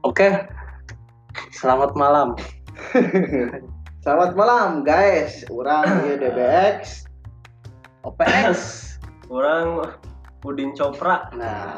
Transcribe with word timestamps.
Oke. 0.00 0.28
Selamat 1.52 1.92
malam. 1.92 2.32
Selamat 4.04 4.32
malam 4.32 4.80
guys, 4.80 5.44
orang 5.52 6.08
ieu 6.08 6.16
DBX. 6.16 7.04
OPS. 8.00 8.60
Orang 9.28 9.84
Udin 10.40 10.72
Copra. 10.72 11.28
Nah. 11.36 11.76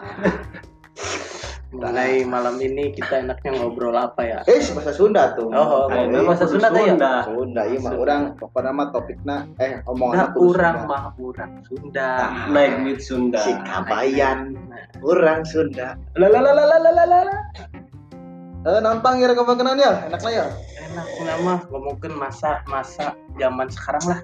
Mengenai 1.73 2.23
malam 2.23 2.61
ini 2.61 2.93
kita 2.93 3.25
enaknya 3.25 3.57
ngobrol 3.57 3.97
apa 3.97 4.21
ya? 4.23 4.39
Eh, 4.45 4.61
bahasa 4.77 4.93
Sunda 4.93 5.33
tuh. 5.35 5.49
Oh, 5.51 5.89
Eh, 5.89 6.05
ngobrol 6.05 6.29
bahasa 6.29 6.45
Sunda 6.47 6.69
teh 6.69 6.85
ya? 6.85 6.95
Sunda. 6.95 7.13
Sunda, 7.27 7.63
iya 7.65 7.79
mah 7.81 7.93
orang 7.97 8.23
pokoknya 8.37 8.71
mah 8.71 8.89
topiknya 8.93 9.37
eh 9.57 9.81
Nah, 9.81 9.89
omongan 9.89 10.29
urang 10.37 10.79
mah 10.85 11.05
urang 11.17 11.65
Sunda. 11.65 12.29
Naik 12.53 12.87
duit 12.87 13.01
Sunda. 13.01 13.41
si 13.41 13.57
kabayan, 13.65 14.53
Nah. 14.69 14.85
urang 15.01 15.43
Sunda. 15.43 15.97
Lalalalalalala. 16.15 17.41
Eh, 18.63 18.79
nantang 18.79 19.19
ya 19.19 19.27
rekan 19.27 19.59
ya, 19.75 20.07
enak 20.07 20.23
lah 20.23 20.33
ya. 20.33 20.47
Enak 20.81 21.07
nama 21.21 21.55
ngomongin 21.67 22.15
masa 22.15 22.63
masa 22.65 23.11
zaman 23.35 23.67
sekarang 23.67 24.05
lah. 24.07 24.21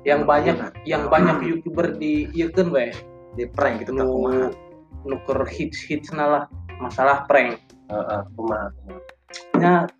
Yang 0.00 0.20
Hmm, 0.22 0.30
banyak 0.30 0.56
enak. 0.56 0.72
yang 0.86 1.02
banyak 1.06 1.36
youtuber 1.42 1.86
di 1.92 2.30
ieu 2.30 2.48
kan 2.48 2.70
we. 2.70 2.94
Di 3.34 3.44
prank 3.46 3.82
gitu 3.82 3.92
tak 3.92 4.06
Nu 4.06 4.14
kumaha. 4.16 4.48
nuker 5.02 5.42
hits 5.44 5.82
hits 5.82 6.08
lah 6.10 6.46
masalah 6.78 7.26
prank. 7.26 7.58
Heeh, 7.88 8.20
kumaha. 8.32 8.70
Nya 9.58 9.90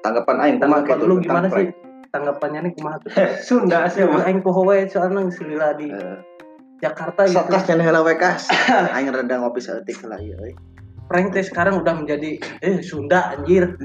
Tanggapan 0.00 0.36
aing 0.38 0.56
kumaha 0.56 0.78
tanggapan 0.78 0.94
gitu 0.94 1.04
lu 1.04 1.14
gimana 1.18 1.46
prank. 1.50 1.58
sih? 1.58 1.68
Tanggapannya 2.08 2.60
nih 2.62 2.72
kumaha 2.72 2.96
tuh? 3.02 3.10
Sunda 3.46 3.90
sih 3.90 4.06
mah. 4.06 4.22
aing 4.22 4.40
poho 4.40 4.62
we 4.62 4.86
soalnya 4.86 5.26
geus 5.26 5.42
lila 5.42 5.74
di 5.74 5.90
Eh, 5.90 6.18
Jakarta 6.78 7.26
gitu. 7.26 7.34
Sok 7.34 7.50
kas 7.50 7.66
cenah 7.66 7.82
heula 7.82 8.00
we 8.00 8.14
kas. 8.14 8.46
Aing 8.94 9.10
rada 9.10 9.42
ngopi 9.42 9.58
saeutik 9.58 9.98
lah 10.04 10.20
ieu 10.20 10.38
euy. 10.38 10.54
Prank 11.06 11.30
teh 11.30 11.44
sekarang 11.46 11.78
udah 11.82 12.02
menjadi 12.02 12.42
eh 12.66 12.82
Sunda 12.82 13.30
anjir. 13.34 13.78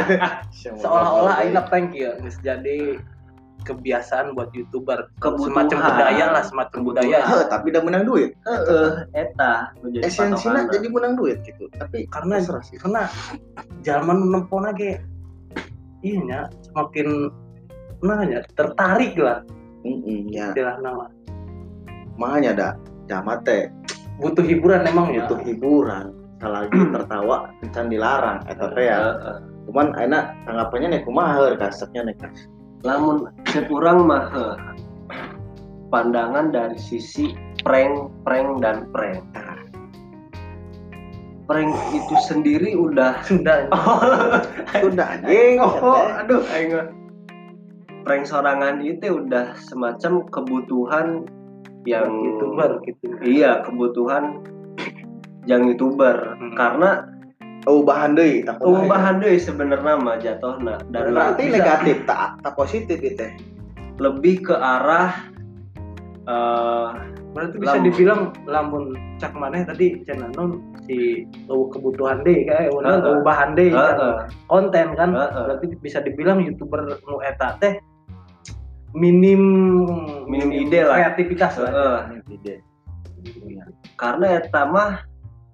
Seolah-olah 0.80 1.44
aina 1.44 1.60
prank 1.68 1.92
ya 1.92 2.16
geus 2.24 2.40
jadi 2.40 2.96
kebiasaan 3.62 4.34
buat 4.34 4.50
youtuber 4.56 5.06
Kebutuhan. 5.22 5.70
semacam 5.70 5.78
budaya 5.86 6.24
lah 6.34 6.42
semacam 6.42 6.78
budaya 6.82 7.18
Heh, 7.22 7.44
tapi 7.46 7.70
udah 7.70 7.82
menang 7.86 8.04
duit. 8.08 8.34
Heeh, 8.42 9.06
eta 9.14 9.70
nu 9.84 9.94
jadi 9.94 10.02
Esensinya 10.10 10.66
jadi 10.66 10.86
menang 10.90 11.14
duit 11.14 11.38
gitu. 11.46 11.70
Tapi 11.78 12.10
karena 12.10 12.42
sih. 12.42 12.74
karena 12.82 13.06
zaman 13.86 14.32
nempona 14.34 14.74
ge 14.74 14.98
iya 16.02 16.50
semakin 16.66 17.30
nah 18.02 18.26
ya 18.26 18.42
tertarik 18.58 19.14
lah 19.14 19.46
Heeh, 19.86 20.26
ya. 20.34 20.50
istilah 20.50 20.82
nama 20.82 21.06
Makanya 22.18 22.50
ada 22.58 22.68
jamat 23.06 23.46
teh 23.46 23.70
butuh 24.18 24.42
hiburan 24.42 24.82
emang 24.90 25.14
ya 25.14 25.22
butuh 25.26 25.38
hiburan 25.46 26.10
lagi 26.48 26.78
tertawa 26.94 27.50
can 27.70 27.86
dilarang 27.90 28.42
eta 28.50 28.66
teh 28.72 28.84
ya. 28.86 28.98
Cuman 29.70 29.94
enak 29.94 30.34
tanggapannya 30.44 30.98
nih 30.98 31.02
kumaha 31.06 31.38
heur 31.38 31.54
kasepnya 31.54 32.10
nih 32.10 32.16
kas 32.18 32.50
Lamun 32.82 33.30
cek 33.46 33.70
urang 33.70 34.10
mah 34.10 34.26
pandangan 35.94 36.50
dari 36.50 36.74
sisi 36.80 37.30
prank, 37.62 38.10
prank 38.26 38.58
dan 38.58 38.90
prank. 38.90 39.22
Prank 41.46 41.72
itu 41.94 42.14
sendiri 42.26 42.74
udah 42.74 43.22
sudah. 43.28 43.70
Anjing 44.74 44.98
anjing. 44.98 45.56
Oh 45.62 46.02
aduh 46.10 46.42
aing 46.50 46.90
prank 48.02 48.26
sorangan 48.26 48.82
itu 48.82 49.22
udah 49.22 49.54
semacam 49.62 50.26
kebutuhan 50.34 51.22
yang 51.86 52.10
youtuber 52.10 52.82
gitu. 52.82 53.14
Iya 53.22 53.62
kebutuhan 53.62 54.42
yang 55.44 55.66
youtuber 55.66 56.38
Hmm. 56.38 56.54
karena 56.54 56.90
oh 57.66 57.82
bahan 57.82 58.14
deui 58.14 58.42
tak 58.42 58.58
oh 58.62 58.86
bahan 58.86 59.18
deui 59.18 59.38
sebenarnya 59.38 59.94
mah 59.98 60.18
jatuhna 60.18 60.78
dan 60.90 61.10
berarti 61.10 61.50
bisa 61.50 61.56
negatif 61.58 61.96
tak 62.06 62.38
tak 62.42 62.54
positif 62.54 62.98
itu 62.98 63.26
lebih 63.98 64.42
ke 64.42 64.54
arah 64.54 65.14
eh 66.22 66.90
berarti 67.32 67.56
bisa 67.56 67.80
Lamun. 67.80 67.86
dibilang 67.88 68.20
lamun 68.44 68.84
cak 69.16 69.32
maneh 69.32 69.64
tadi 69.64 70.04
channel 70.04 70.28
non 70.36 70.60
si 70.84 71.24
eueuh 71.48 71.72
kebutuhan 71.72 72.20
deh 72.22 72.44
kayak 72.44 72.68
eueuh 72.68 73.24
bahan 73.24 73.56
deh 73.56 73.72
kan. 73.72 73.96
heeh, 73.96 74.16
konten 74.46 74.86
kan 74.92 75.10
Heeh. 75.10 75.44
berarti 75.48 75.66
bisa 75.80 76.04
dibilang 76.04 76.44
youtuber 76.44 76.84
nu 77.08 77.24
eta 77.24 77.56
teh 77.56 77.80
minim 78.92 79.40
Minim 80.28 80.52
ide 80.52 80.84
lah. 80.84 81.00
kreativitas 81.00 81.56
lah 81.56 81.72
heeh. 82.12 82.60
karena 83.96 84.36
eta 84.38 84.62
mah 84.68 85.00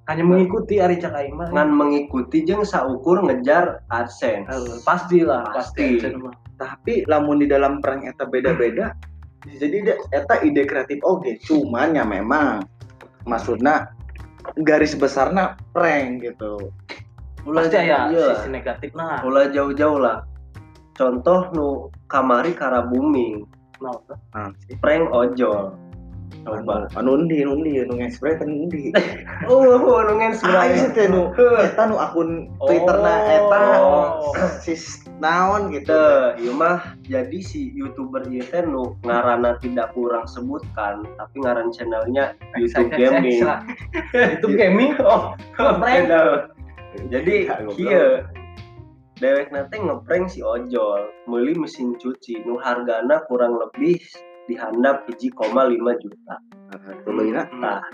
hanya 0.09 0.25
mengikuti 0.25 0.81
ari 0.81 0.97
cak 0.97 1.13
aing 1.13 1.37
mah 1.37 1.53
ngan 1.53 1.69
mengikuti 1.69 2.43
jeung 2.43 2.65
saukur 2.65 3.21
ngejar 3.21 3.85
AdSense 3.93 4.49
Heuh, 4.49 4.81
pasti 4.83 5.21
lah 5.21 5.45
Pasti. 5.53 6.01
tapi 6.59 7.05
lamun 7.07 7.45
di 7.45 7.47
dalam 7.47 7.79
prank 7.85 8.09
eta 8.09 8.25
beda-beda 8.25 8.97
jadi 9.47 10.01
eta 10.11 10.41
ide 10.43 10.65
kreatif 10.65 10.99
oke 11.05 11.39
cuman 11.45 11.95
ya 11.95 12.05
memang 12.09 12.65
maksudnya 13.29 13.93
garis 14.65 14.97
besarnya 14.97 15.61
prank 15.77 16.25
gitu. 16.25 16.73
Ulah 17.45 17.69
pasti 17.69 17.77
aya 17.77 18.09
iya. 18.11 18.29
sisi 18.41 18.51
negatif 18.51 18.91
nah. 18.97 19.21
Ulah 19.23 19.53
jauh-jauh 19.53 20.01
lah. 20.01 20.25
Contoh 20.97 21.53
nu 21.55 21.69
kamari 22.11 22.57
kara 22.57 22.83
booming 22.83 23.47
nah, 23.79 24.51
prank 24.83 25.07
ojol 25.15 25.71
coba. 26.45 26.87
Anu 26.95 27.19
undi 27.19 27.43
anu 27.43 27.59
undi 27.59 27.83
anu 27.83 27.99
ngespray 27.99 28.39
kan 28.39 28.49
undi. 28.51 28.93
Oh 29.51 29.65
nu 29.65 29.79
Ah, 29.99 30.15
ngen 30.15 30.33
iya 30.75 30.87
teh 30.93 31.07
nu 31.09 31.33
eta 31.63 31.83
nu 31.89 31.97
akun 31.97 32.51
Twitterna 32.63 33.15
eta 33.27 33.61
Oh. 33.79 34.35
sis 34.65 35.03
naon 35.23 35.71
gitu. 35.73 36.35
Ieu 36.39 36.55
mah 36.55 36.99
jadi 37.07 37.39
si 37.43 37.73
youtuber 37.75 38.27
ieu 38.29 38.45
teh 38.47 38.63
nu 38.63 38.95
ngaranna 39.03 39.59
tidak 39.63 39.91
kurang 39.97 40.27
sebutkan 40.29 41.07
tapi 41.17 41.37
ngaran 41.43 41.71
channelnya 41.75 42.37
YouTube 42.55 42.93
Gaming. 42.95 43.43
YouTube 44.15 44.55
gaming? 44.55 44.93
Oh 45.09 45.35
prank 45.79 46.07
Beda. 46.07 46.51
Jadi 47.11 47.47
Ya, 47.51 47.57
kieu 47.75 48.09
dewek 49.19 49.51
nanti 49.51 49.77
ngeprank 49.83 50.31
si 50.31 50.41
ojol. 50.43 51.11
Meuli 51.27 51.55
mesin 51.59 51.99
cuci 51.99 52.47
nu 52.47 52.57
hargana 52.63 53.23
kurang 53.27 53.59
lebih 53.59 53.99
dihandap 54.49 55.05
1,5 55.07 56.03
juta. 56.03 56.35
Tuluina 57.05 57.45
Nah, 57.61 57.85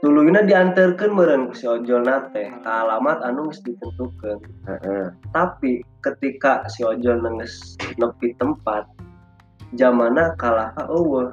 tuluina 0.00 0.40
diantarkeun 0.44 1.12
meureun 1.12 1.48
ku 1.48 1.54
si 1.54 1.68
ojol 1.68 2.04
nate. 2.04 2.48
Ka 2.64 2.88
alamat 2.88 3.20
anu 3.24 3.52
geus 3.52 3.60
ditentukeun. 3.64 4.40
heeh. 4.68 5.06
Tapi 5.32 5.84
ketika 6.00 6.64
si 6.72 6.84
ojol 6.84 7.20
nengges 7.20 7.76
nepi 8.00 8.32
tempat 8.40 8.88
jamana 9.76 10.32
kalah 10.40 10.72
ka 10.76 10.88
eueuh. 10.88 11.32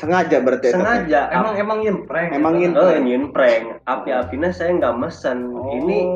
Sengaja 0.00 0.40
berarti 0.40 0.72
sengaja. 0.72 1.28
Emang 1.28 1.60
emang 1.60 1.78
yen 1.84 2.08
prank 2.08 2.32
Emang 2.32 2.56
yen 2.56 2.72
eh 2.72 2.96
nyin 3.04 3.36
prank 3.36 3.84
api-apina 3.84 4.48
saya 4.48 4.72
nggak 4.80 4.96
mesen. 4.96 5.52
Oh. 5.52 5.76
ini 5.76 6.08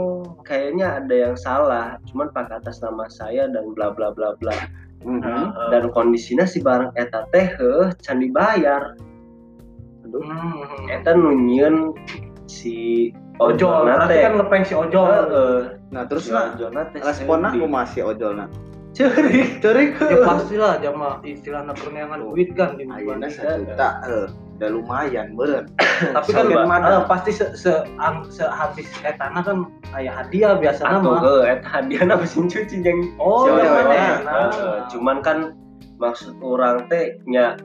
kayaknya 0.48 1.04
ada 1.04 1.14
yang 1.28 1.36
salah. 1.36 2.00
Cuman 2.08 2.32
pakai 2.32 2.64
atas 2.64 2.80
nama 2.80 3.04
saya 3.12 3.44
dan 3.52 3.76
bla 3.76 3.92
bla 3.92 4.08
bla 4.16 4.32
bla 4.40 4.56
Mhm. 5.04 5.70
dan 5.70 5.84
kondisinya 5.92 6.48
si 6.48 6.64
barang 6.64 6.96
eta 6.96 7.28
teh 7.30 7.52
can 8.00 8.18
dibayar 8.24 8.96
Hmm. 10.04 10.88
eta 10.88 11.16
nunyeun 11.16 11.92
si 12.46 13.10
ojol 13.42 13.88
teh 14.08 14.20
kan 14.24 14.32
ngeprank 14.40 14.64
si 14.64 14.74
ojol 14.76 15.04
heeh 15.10 15.60
Nah, 15.94 16.02
terus 16.10 16.26
si 16.26 16.34
teh 16.90 16.98
responnya 16.98 17.54
aku 17.54 17.70
masih 17.70 18.02
ojolna. 18.10 18.50
Ceurik 18.94 19.58
Cerik. 19.58 19.98
ya 19.98 20.18
pastilah 20.22 20.78
jama 20.78 21.18
istilahnya 21.26 21.74
perniangan 21.74 22.22
duit 22.22 22.54
kan 22.54 22.78
di 22.78 22.86
Ayeuna 22.86 23.26
sajuta 23.26 24.00
heuh. 24.06 24.30
Udah 24.54 24.70
lumayan 24.70 25.34
beureun. 25.34 25.66
tapi 26.14 26.30
kan 26.38 26.46
mana? 26.46 26.86
eh, 26.86 27.00
pasti 27.10 27.34
se 27.34 27.50
se 27.58 27.74
sehabis 28.30 28.86
etana 29.02 29.42
kan 29.42 29.66
aya 29.98 30.14
hadiah 30.14 30.54
biasanya 30.54 31.02
atau 31.02 31.10
mah 31.10 31.20
heuh 31.26 31.42
eta 31.42 31.66
hadiahna 31.66 32.14
mesin 32.14 32.46
cuci 32.46 32.86
jeung 32.86 33.18
oh 33.18 33.50
yang 33.50 33.58
ojol 33.58 33.74
mana 33.74 33.90
iya. 33.90 33.98
ya? 33.98 34.14
Nah. 34.22 34.34
Heeh, 34.54 34.76
cuman 34.94 35.16
kan 35.26 35.38
maksud 35.98 36.38
orang 36.38 36.86
teh 36.86 37.18
nya 37.26 37.58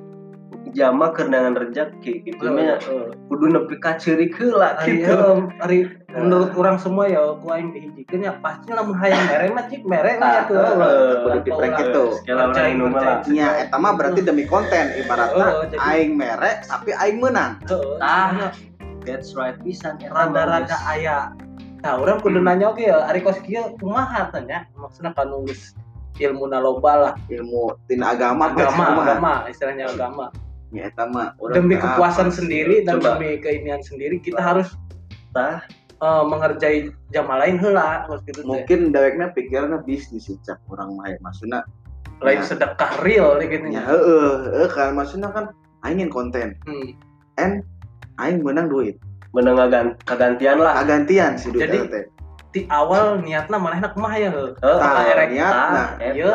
jama 0.74 1.12
kenangan 1.13 1.57
rezeki 1.57 2.25
gitu 2.25 2.45
nya 2.54 2.77
Heeh. 2.77 3.12
kudu 3.27 3.45
nepi 3.50 3.75
ka 3.81 3.98
ceurik 3.98 4.33
heula 4.38 4.77
Ari, 4.80 5.01
gitu 5.01 5.50
ari 5.62 5.77
menurut 6.10 6.51
orang 6.57 6.77
semua 6.81 7.06
ya 7.06 7.38
ku 7.38 7.48
aing 7.54 7.69
dihijikeun 7.69 8.25
ya 8.25 8.33
pasti 8.42 8.74
lamun 8.74 8.98
hayang 8.98 9.21
mere 9.30 9.48
mah 9.54 9.66
cik 9.69 9.81
mere 9.86 10.12
eueuh. 10.18 11.21
kudu 11.25 11.39
di 11.45 11.51
prank 11.54 11.74
gitu. 11.86 12.04
Nya 13.30 13.48
eta 13.62 13.77
mah 13.77 13.94
berarti 13.94 14.25
demi 14.25 14.50
konten. 14.50 14.89
Ibaratnya 14.98 15.69
jadi- 15.69 15.81
aing 15.86 16.12
mere 16.18 16.66
tapi 16.66 16.92
aing 16.98 17.22
menang. 17.22 17.62
Heeh. 17.69 18.01
Ah. 18.01 18.50
that's 19.06 19.38
right 19.38 19.56
pisan. 19.62 20.01
Rada-rada 20.01 20.75
aya. 20.89 21.33
Nah 21.86 21.94
orang 21.95 22.19
kudu 22.19 22.42
nanya 22.42 22.74
oke 22.74 22.83
ya 22.83 23.06
ari 23.06 23.22
kos 23.22 23.39
kieu 23.45 23.77
kumaha 23.77 24.33
tanya 24.33 24.65
maksudnya 24.75 25.13
kan 25.13 25.30
nulis 25.30 25.77
ilmu 26.18 26.50
loba 26.50 26.94
lah. 26.98 27.13
Ilmu 27.30 27.77
tina 27.86 28.18
agama 28.18 28.50
agama 28.51 28.83
agama 29.06 29.33
istilahnya 29.48 29.94
agama 29.94 30.33
Ya 30.69 30.86
eta 30.86 31.06
mah 31.06 31.33
urang 31.38 31.56
demi 31.57 31.75
kepuasan 31.75 32.30
apa 32.30 32.31
sih? 32.31 32.45
sendiri 32.45 32.75
dan 32.83 33.01
Coba. 33.01 33.18
demi 33.18 33.42
keinginan 33.42 33.81
sendiri 33.81 34.21
kita 34.21 34.38
harus 34.38 34.69
tah 35.31 35.66
eh, 35.98 36.24
mengerjai 36.24 36.77
jamaah 37.10 37.42
lain 37.44 37.57
heula 37.57 38.06
maksud 38.06 38.21
gitu 38.24 38.42
mungkin 38.44 38.94
deweknya 38.94 39.33
pikirnya 39.33 39.81
bisnis 39.81 40.25
sih 40.25 40.38
cak 40.39 40.62
orang 40.69 40.94
main 40.95 41.18
maksudnya 41.19 41.66
lain 42.19 42.39
ya. 42.39 42.45
sedekah 42.45 43.01
real 43.01 43.39
gitu 43.39 43.66
ya 43.66 43.81
heeh 43.81 44.31
heeh 44.45 44.68
kan 44.69 44.94
maksudnya 44.94 45.30
kan 45.30 45.50
aing 45.81 45.98
ingin 45.98 46.10
konten 46.10 46.48
Hmm. 46.63 46.94
and 47.36 47.54
aing 48.18 48.44
menang 48.44 48.69
duit 48.69 49.01
menang 49.31 49.57
kagan- 49.57 49.98
kagantian 50.04 50.57
lah 50.57 50.83
gantian 50.83 51.33
si 51.33 51.50
duit 51.50 51.65
Jadi, 51.65 51.77
di 52.50 52.66
awal 52.74 53.22
niatna 53.22 53.62
manehna 53.62 53.94
kumaha 53.94 54.18
ya 54.18 54.30
heuh 54.34 54.57
Heeh, 54.57 54.80
Tah, 54.81 55.06
erek 55.06 55.28
niatna. 55.38 55.84
Ieu 56.18 56.34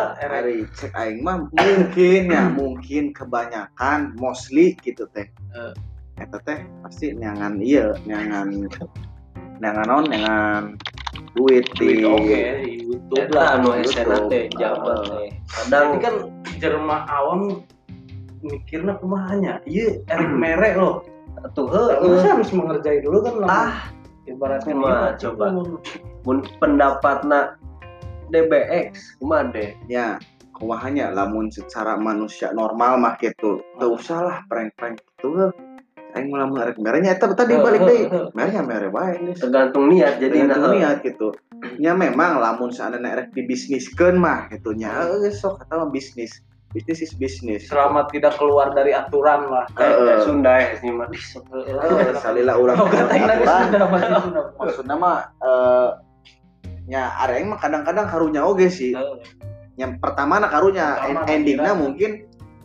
cek 0.70 0.94
aing 0.94 1.26
mah 1.26 1.50
mungkin 1.50 2.30
ya 2.30 2.42
mungkin 2.58 3.10
kebanyakan 3.10 4.14
mostly 4.14 4.78
gitu 4.86 5.10
teh. 5.10 5.26
Eh. 5.54 5.74
eta 6.14 6.38
teh 6.46 6.62
pasti 6.86 7.10
nyangan 7.10 7.58
iya 7.58 7.90
nyangan 8.06 8.70
nyangan 9.58 9.86
non 9.90 10.06
nyangan 10.06 10.78
duit 11.34 11.66
di 11.74 12.06
oke 12.06 12.42
di 12.62 12.86
YouTube 12.86 13.34
lah 13.34 13.58
anu. 13.58 13.74
SNA 13.82 14.30
teh 14.30 14.46
jaman 14.54 14.98
teh. 15.10 15.30
Kadang 15.50 15.98
Jadi 15.98 16.04
kan 16.06 16.14
jerma 16.62 17.02
awam 17.10 17.66
mikirnya 18.46 18.94
kumahanya 19.02 19.58
iya 19.66 19.98
erek 20.06 20.30
merek 20.46 20.78
loh. 20.78 21.02
Tuh 21.58 21.66
heeh. 21.66 22.22
harus 22.22 22.54
mengerjai 22.54 23.02
dulu 23.02 23.18
kan 23.26 23.34
lah 23.42 23.50
ah 23.50 23.74
ibaratnya 24.26 24.72
Kumaha, 24.74 25.08
gitu. 25.14 25.36
coba. 25.36 25.46
mun 26.24 26.38
pendapatna 26.56 27.60
DBX 28.32 29.20
kumaha 29.20 29.52
deh. 29.52 29.70
Ya 29.86 30.16
kumahanya 30.54 31.12
lamun 31.12 31.52
secara 31.52 31.98
manusia 31.98 32.50
normal 32.50 32.96
mah 32.96 33.14
gitu. 33.20 33.60
Teu 33.76 33.88
Hmm. 33.92 33.98
usah 34.00 34.18
lah 34.24 34.38
prank-prank 34.48 35.02
gitu. 35.02 35.52
Aing 36.14 36.30
mau 36.30 36.38
lamun 36.40 36.62
arek 36.62 36.78
merenya 36.78 37.18
eta 37.18 37.26
tadi 37.34 37.58
Heuh, 37.58 37.64
balik 37.66 37.80
deui 37.84 38.04
merenya 38.38 38.62
mere 38.62 38.86
bae 38.88 39.18
geus. 39.18 39.42
Tergantung 39.42 39.90
niat 39.90 40.22
jadi 40.22 40.46
tergantung 40.46 40.70
nah 40.70 40.94
niat 40.94 40.96
gitu. 41.02 41.34
Nya 41.82 41.92
memang 41.92 42.38
lamun 42.38 42.70
seandainya 42.70 43.10
erek 43.18 43.28
dibisniskeun 43.34 44.16
mah 44.16 44.46
gitu. 44.48 44.72
Nya 44.72 44.94
Hmm. 44.94 45.26
eh, 45.26 45.34
sok 45.34 45.66
kata 45.66 45.84
mah 45.84 45.90
bisnis 45.90 46.38
bisnis 46.74 47.00
is 47.00 47.12
bisnis. 47.14 47.70
Selama 47.70 48.10
tidak 48.10 48.34
keluar 48.34 48.74
dari 48.74 48.90
aturan 48.90 49.46
lah. 49.46 49.64
Kayak 49.78 50.26
Sunda 50.26 50.52
ya 50.58 50.74
sih 50.82 50.90
mah 50.90 51.06
Eh, 51.08 52.12
salila 52.18 52.58
ulah 52.58 52.74
Oh, 52.74 52.90
aturan. 52.90 53.64
Sunda 53.70 54.42
maksudnya 54.58 54.96
mah 54.98 55.18
eh 55.40 55.88
nya 56.84 57.16
arek 57.24 57.48
mah 57.48 57.58
kadang-kadang 57.62 58.10
karunya 58.10 58.42
oge 58.42 58.68
sih. 58.68 58.92
Yang 59.78 60.02
pertama 60.02 60.42
na 60.42 60.50
karunya 60.50 60.98
endingnya 61.30 61.72
kira. 61.72 61.80
mungkin 61.80 62.10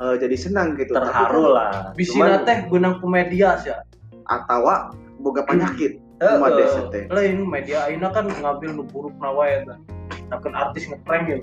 eh, 0.02 0.16
jadi 0.18 0.36
senang 0.36 0.74
gitu. 0.76 0.98
Terharu 0.98 1.46
kan- 1.46 1.54
lah. 1.56 1.70
Bisina 1.94 2.42
teh 2.44 2.66
gunang 2.68 2.98
komedia 3.00 3.56
sih. 3.62 3.72
atau 4.30 4.94
boga 5.22 5.42
penyakit. 5.46 5.98
Lain 7.10 7.48
media 7.48 7.88
aina 7.88 8.12
kan 8.12 8.28
ngambil 8.28 8.70
nu 8.76 8.84
buruk 8.86 9.16
na 9.22 9.30
wae 9.34 9.64
tah. 9.66 9.78
Nakeun 10.30 10.54
artis 10.54 10.86
ngeprank 10.86 11.26
ya. 11.30 11.38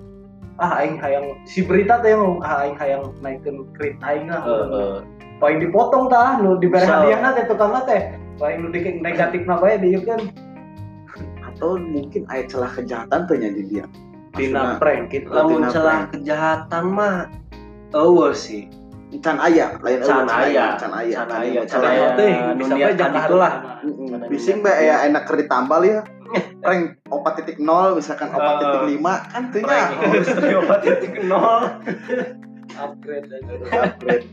Ah 0.57 0.81
aing 0.81 0.97
hayang 0.97 1.37
si 1.45 1.61
berita 1.61 2.01
teh 2.01 2.17
yang 2.17 2.41
ah 2.41 2.65
aing 2.65 2.77
hayang 2.81 3.13
naikeun 3.21 3.69
krit 3.77 3.97
aing 4.01 4.29
lah. 4.29 4.41
Heeh. 4.41 4.95
Paling 5.37 5.61
dipotong 5.61 6.09
tah 6.09 6.41
nu 6.41 6.57
dibere 6.57 6.85
Bisa. 6.89 7.05
hadiahna 7.05 7.37
teh 7.37 7.45
tukang 7.45 7.77
teh. 7.85 8.17
Paling 8.41 8.59
nu 8.65 8.69
dikit 8.73 9.01
negatif 9.01 9.45
na 9.45 9.61
bae 9.61 9.77
dieu 9.77 10.01
kan 10.01 10.21
atau 11.41 11.81
mungkin 11.81 12.29
aya 12.29 12.45
celah 12.45 12.69
kejahatan 12.69 13.25
tuh 13.25 13.37
nya 13.41 13.49
di 13.49 13.65
dia 13.65 13.85
dina 14.37 14.77
Maksudna, 14.77 14.81
prank 14.81 15.05
gitu. 15.09 15.29
lamun 15.33 15.65
Tina 15.65 15.69
celah 15.73 15.97
prank. 16.05 16.13
kejahatan 16.13 16.85
mah 16.93 17.17
eueuh 17.97 18.37
sih 18.37 18.69
can 19.25 19.41
aya 19.41 19.73
lain 19.81 20.05
Can 20.05 20.29
eueuh, 20.29 20.37
aya. 20.37 20.77
can 20.77 20.93
aya 20.93 21.17
Can 21.25 21.33
aya. 21.33 21.61
can 21.65 21.69
Can 21.73 21.81
aya 21.89 21.97
aya. 21.97 22.09
teh 22.21 22.33
bisa 22.61 22.75
bae 22.77 22.93
jangan. 22.93 23.25
Ada 23.25 23.51
bising 24.29 24.59
bae 24.61 24.85
ya 24.85 24.97
enak 25.09 25.25
keur 25.25 25.41
ditambal 25.41 25.81
ya 25.81 26.05
prank 26.61 26.99
4.0 27.09 27.59
misalkan 27.95 28.29
4.5 28.31 29.33
kan 29.33 29.43
tuh 29.51 29.61
nya 29.61 29.67
prank 29.67 29.89
harus 30.03 30.29
diobat 30.41 30.81
titik 30.83 31.15
nol 31.25 31.61
upgrade 32.83 33.29
aja. 33.31 33.55
upgrade 33.87 34.27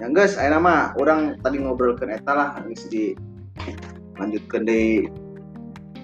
yang 0.00 0.12
guys 0.12 0.36
ayeuna 0.40 0.60
mah 0.60 0.80
orang 0.96 1.36
tadi 1.44 1.60
ngobrolkeun 1.60 2.12
eta 2.12 2.32
lah 2.32 2.48
geus 2.64 2.88
di 2.88 3.12
lanjutkeun 4.16 4.64
deui 4.64 5.08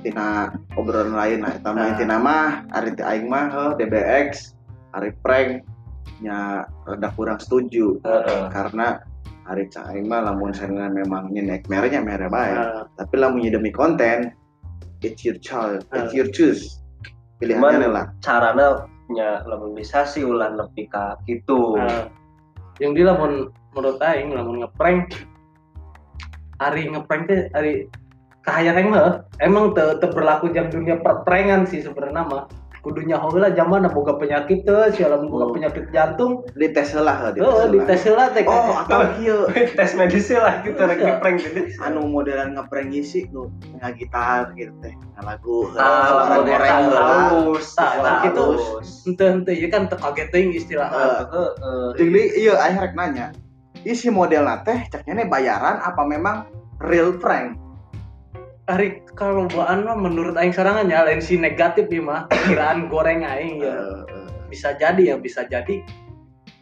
tina 0.02 0.50
obrolan 0.76 1.14
lain 1.14 1.40
lah 1.46 1.52
eta 1.56 1.70
mah 1.72 1.78
Nah. 1.78 1.90
intina 1.94 2.16
mah 2.18 2.46
ari 2.74 2.90
teh 2.92 3.06
aing 3.06 3.30
mah 3.30 3.48
heuh, 3.48 3.72
DBX 3.78 4.52
ari 4.92 5.14
prank 5.24 5.62
nya 6.20 6.66
rada 6.84 7.08
kurang 7.16 7.38
setuju 7.40 7.98
Heeh. 8.04 8.42
karena 8.52 9.00
hari 9.42 9.66
cak 9.66 9.90
aing 9.90 10.06
mah 10.06 10.22
lamun 10.22 10.54
sana 10.54 10.86
memang 10.86 11.30
naik 11.30 11.66
merenya 11.66 11.98
mere 11.98 12.30
bae 12.30 12.54
Nah, 12.54 12.86
tapi 12.94 13.14
lamun 13.18 13.42
demi 13.44 13.70
konten 13.70 14.30
it's 15.02 15.26
your 15.26 15.34
child 15.42 15.82
it's 15.90 16.12
Ah. 16.12 16.14
your 16.14 16.30
choose 16.30 16.78
pilihannya 17.42 17.82
Cuman- 17.82 17.94
lah 17.94 18.06
carana 18.22 18.86
nya 19.10 19.42
lamun 19.44 19.74
bisa 19.74 20.06
sih 20.06 20.22
ulah 20.22 20.48
nepi 20.48 20.86
ka 20.88 21.18
kitu. 21.26 21.74
Nah, 21.76 22.06
yang 22.78 22.94
di 22.94 23.02
lamun 23.02 23.50
menurut 23.74 23.98
aing 24.00 24.30
lamun 24.30 24.62
ngeprank 24.62 25.12
hari 26.56 26.86
ngeprank 26.86 27.26
teh 27.26 27.40
hari 27.52 27.90
kahayang 28.46 28.88
mah 28.88 29.26
emang 29.38 29.74
teu 29.74 29.98
teu 29.98 30.08
berlaku 30.08 30.54
jam 30.54 30.70
dunia 30.70 31.02
perprankan 31.02 31.66
sih 31.66 31.82
sebenarnya 31.82 32.22
mah 32.24 32.44
kudunya 32.82 33.14
heula 33.14 33.46
zaman 33.48 33.86
boga 33.88 34.18
penyakit 34.18 34.66
teh 34.66 34.90
sia 34.90 35.06
lamun 35.06 35.30
boga 35.30 35.46
Hmm. 35.46 35.54
penyakit 35.54 35.84
jantung 35.88 36.42
dites 36.52 36.90
lah 36.92 37.30
dites 37.30 37.38
heeh 37.38 37.54
heula. 37.62 37.74
dites 37.78 38.00
heula 38.02 38.24
teh 38.28 38.42
oh 38.42 38.74
atau 38.76 39.00
kieu 39.14 39.38
tes 39.78 39.94
medis 39.94 40.26
lah 40.28 40.58
gitu 40.60 40.76
rek 40.76 40.98
Iya. 40.98 41.22
prank 41.22 41.38
gitu 41.38 41.62
anu 41.78 42.02
modelan 42.04 42.52
ngeprank 42.52 42.90
ngisi 42.90 43.30
nu 43.30 43.54
ngagitar 43.78 44.50
gitu 44.52 44.74
teh 44.78 44.90
ngalagu 45.14 45.70
Ah, 45.72 46.10
suara 46.10 46.24
model 46.34 46.50
goreng 46.50 46.74
halus 46.90 47.66
Tah, 47.72 47.90
suara 47.94 48.02
tah, 48.02 48.18
gitu. 48.26 48.44
halus. 48.50 48.88
ente 49.06 49.24
ente 49.24 49.52
ya 49.54 49.68
kan 49.68 49.82
teu 49.86 49.96
kaget 49.96 50.28
teuing 50.28 50.50
istilah 50.52 50.88
Heeh. 50.90 51.20
Heeh. 51.30 51.86
jadi 51.96 52.22
iya 52.36 52.54
aing 52.60 52.78
rek 52.78 52.94
nanya 52.94 53.30
isi 53.82 54.10
modelna 54.10 54.58
teh 54.60 54.90
caknya 54.90 55.22
bayaran 55.24 55.78
apa 55.78 56.02
memang 56.02 56.50
real 56.82 57.14
prank 57.14 57.61
hari 58.70 59.02
kalau 59.18 59.50
buaan 59.50 59.82
mah 59.82 59.98
menurut 59.98 60.38
aing 60.38 60.54
sarangannya 60.54 60.94
lain 60.94 61.22
si 61.22 61.34
negatif 61.34 61.90
ya 61.90 62.02
mah 62.02 62.20
kiraan 62.46 62.86
goreng 62.86 63.26
aing 63.26 63.58
ya. 63.62 64.06
Eh, 64.06 64.30
bisa 64.46 64.74
jadi 64.78 65.14
ya 65.14 65.16
bisa 65.18 65.42
jadi. 65.46 65.82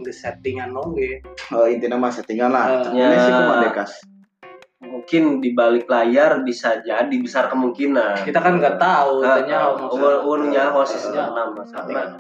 Nge 0.01 0.17
settingan 0.17 0.73
oge 0.73 1.21
eh, 1.21 1.67
intinya 1.69 2.01
mah 2.01 2.13
settingan 2.13 2.51
lah. 2.53 2.89
Eh, 2.89 2.97
ini 2.97 3.17
sih 3.21 3.33
ya. 3.33 3.37
kumaha 3.45 3.61
dekas. 3.69 3.93
Mungkin 4.81 5.45
di 5.45 5.53
balik 5.53 5.93
layar 5.93 6.41
bisa 6.41 6.81
jadi 6.81 7.13
besar 7.21 7.53
kemungkinan. 7.53 8.25
Kita 8.25 8.41
kan 8.41 8.57
nggak 8.57 8.81
tahu 8.81 9.21
tanya 9.21 9.77
uh, 9.77 10.25
ununya 10.25 10.73
hosis 10.73 11.05
Ya. 11.13 11.29
nama 11.29 11.61
sama 11.69 12.17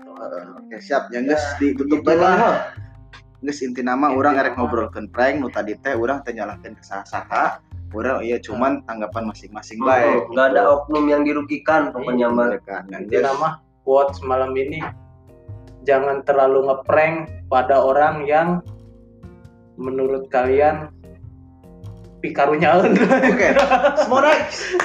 Oke, 0.61 0.77
siap. 0.77 1.09
Yang 1.09 1.35
geus 1.35 1.45
ditutup 1.57 2.05
bae 2.05 2.21
lah. 2.21 2.69
Geus 3.41 3.65
inti 3.65 3.81
nama 3.81 4.13
orang 4.13 4.37
erek 4.37 4.61
ngobrolkeun 4.61 5.09
prank 5.09 5.41
nu 5.41 5.49
tadi 5.49 5.73
teh 5.81 5.97
urang 5.97 6.21
teh 6.21 6.37
nyalahkeun 6.37 6.77
ke 6.77 6.85
saha-saha. 7.91 7.99
Urang 7.99 8.19
iya 8.23 8.39
cuman 8.39 8.73
tanggapan 8.87 9.25
masing-masing 9.27 9.79
bae. 9.83 10.23
nggak 10.31 10.47
ada 10.55 10.63
oknum 10.79 11.05
yang 11.11 11.23
dirugikan 11.27 11.91
pokoknya 11.91 12.31
mah. 12.31 12.55
Yang 12.91 13.03
Inti 13.03 13.17
geus 13.19 13.25
nama 13.27 13.49
quotes 13.83 14.19
malam 14.23 14.55
ini 14.55 14.79
jangan 15.83 16.23
terlalu 16.23 16.71
ngeprank 16.71 17.47
pada 17.51 17.81
orang 17.81 18.29
yang 18.29 18.61
menurut 19.81 20.29
kalian 20.29 20.93
pikarunya 22.21 22.77
Oke. 22.85 23.49
Smorex. 24.05 24.77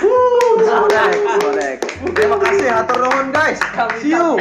Smorex, 0.64 1.14
Smorex. 1.20 1.80
Terima 2.16 2.38
kasih 2.40 2.68
atur 2.72 2.98
nuhun 3.04 3.28
guys. 3.36 3.60
See 4.00 4.16
you. 4.16 4.40